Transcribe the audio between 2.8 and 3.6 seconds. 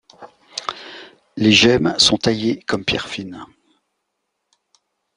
pierres fines.